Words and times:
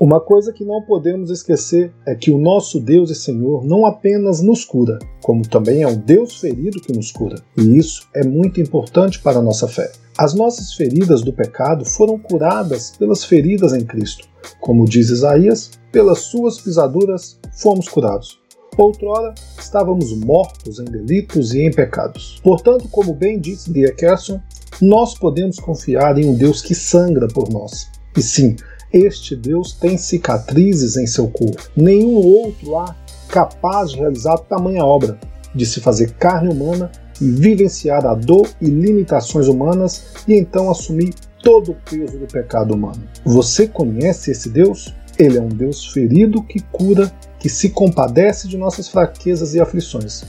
Uma 0.00 0.18
coisa 0.18 0.50
que 0.50 0.64
não 0.64 0.80
podemos 0.80 1.28
esquecer 1.28 1.92
é 2.06 2.14
que 2.14 2.30
o 2.30 2.38
nosso 2.38 2.80
Deus 2.80 3.10
e 3.10 3.14
Senhor 3.14 3.66
não 3.66 3.84
apenas 3.84 4.40
nos 4.40 4.64
cura, 4.64 4.98
como 5.22 5.46
também 5.46 5.82
é 5.82 5.86
um 5.86 5.94
Deus 5.94 6.40
ferido 6.40 6.80
que 6.80 6.90
nos 6.90 7.12
cura. 7.12 7.36
E 7.54 7.76
isso 7.76 8.08
é 8.14 8.24
muito 8.24 8.62
importante 8.62 9.20
para 9.20 9.40
a 9.40 9.42
nossa 9.42 9.68
fé. 9.68 9.92
As 10.16 10.32
nossas 10.32 10.72
feridas 10.72 11.20
do 11.20 11.34
pecado 11.34 11.84
foram 11.84 12.18
curadas 12.18 12.96
pelas 12.96 13.24
feridas 13.24 13.74
em 13.74 13.84
Cristo. 13.84 14.26
Como 14.58 14.86
diz 14.86 15.10
Isaías, 15.10 15.72
pelas 15.92 16.20
suas 16.20 16.58
pisaduras 16.58 17.38
fomos 17.52 17.86
curados. 17.86 18.40
Outrora 18.78 19.34
estávamos 19.58 20.16
mortos 20.16 20.78
em 20.78 20.84
delitos 20.84 21.52
e 21.52 21.60
em 21.60 21.70
pecados. 21.70 22.40
Portanto, 22.42 22.88
como 22.88 23.12
bem 23.12 23.38
disse 23.38 23.70
D. 23.70 23.92
Carson, 23.92 24.40
nós 24.80 25.12
podemos 25.12 25.58
confiar 25.58 26.16
em 26.16 26.24
um 26.24 26.34
Deus 26.34 26.62
que 26.62 26.74
sangra 26.74 27.28
por 27.28 27.50
nós. 27.50 27.90
E 28.16 28.22
sim, 28.22 28.56
este 28.92 29.36
Deus 29.36 29.72
tem 29.72 29.96
cicatrizes 29.96 30.96
em 30.96 31.06
seu 31.06 31.28
corpo. 31.28 31.62
Nenhum 31.76 32.16
outro 32.16 32.76
há 32.76 32.96
capaz 33.28 33.90
de 33.90 33.98
realizar 33.98 34.38
tamanha 34.38 34.84
obra, 34.84 35.18
de 35.54 35.64
se 35.64 35.80
fazer 35.80 36.12
carne 36.14 36.48
humana 36.48 36.90
e 37.20 37.30
vivenciar 37.30 38.04
a 38.06 38.14
dor 38.14 38.48
e 38.60 38.66
limitações 38.66 39.46
humanas 39.46 40.14
e 40.26 40.34
então 40.34 40.70
assumir 40.70 41.14
todo 41.42 41.72
o 41.72 41.76
peso 41.88 42.18
do 42.18 42.26
pecado 42.26 42.74
humano. 42.74 43.02
Você 43.24 43.66
conhece 43.66 44.30
esse 44.30 44.48
Deus? 44.48 44.94
Ele 45.18 45.38
é 45.38 45.40
um 45.40 45.48
Deus 45.48 45.86
ferido 45.92 46.42
que 46.42 46.60
cura, 46.60 47.12
que 47.38 47.48
se 47.48 47.70
compadece 47.70 48.48
de 48.48 48.56
nossas 48.56 48.88
fraquezas 48.88 49.54
e 49.54 49.60
aflições. 49.60 50.24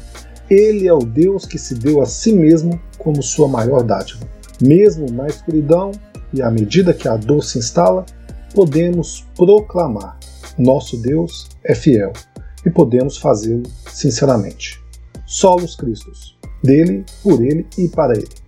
Ele 0.50 0.88
é 0.88 0.94
o 0.94 1.00
Deus 1.00 1.46
que 1.46 1.58
se 1.58 1.76
deu 1.76 2.02
a 2.02 2.06
si 2.06 2.34
mesmo 2.34 2.80
como 2.98 3.24
sua 3.24 3.48
maior 3.48 3.84
dádiva. 3.84 4.28
Mesmo 4.62 5.10
na 5.10 5.28
escuridão 5.28 5.92
e 6.34 6.42
à 6.42 6.52
medida 6.52 6.94
que 6.94 7.08
a 7.08 7.16
dor 7.16 7.44
se 7.44 7.58
instala, 7.58 8.06
podemos 8.54 9.26
proclamar: 9.36 10.18
nosso 10.58 11.02
Deus 11.02 11.50
é 11.64 11.76
fiel 11.76 12.14
e 12.66 12.70
podemos 12.70 13.18
fazê-lo 13.18 13.64
sinceramente. 13.88 14.82
Solos 15.26 15.76
Cristos, 15.76 16.38
dele, 16.64 17.06
por 17.24 17.42
ele 17.42 17.66
e 17.78 17.88
para 17.88 18.14
ele. 18.14 18.41